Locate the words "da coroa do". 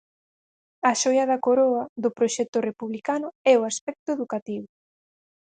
1.31-2.09